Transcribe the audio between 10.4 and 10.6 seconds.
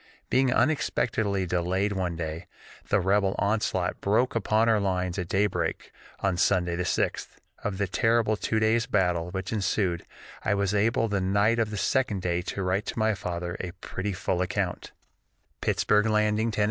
I